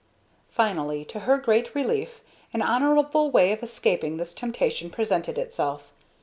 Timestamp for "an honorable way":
2.53-3.51